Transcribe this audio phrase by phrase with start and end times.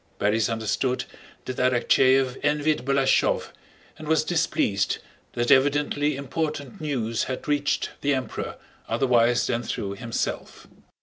[0.19, 1.03] (Borís understood
[1.45, 3.51] that Arakchéev envied Balashëv
[3.99, 4.97] and was displeased
[5.33, 8.55] that evidently important news had reached the Emperor
[8.89, 10.65] otherwise than through himself.)